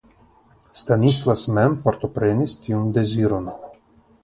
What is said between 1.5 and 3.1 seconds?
mem partoprenis tiun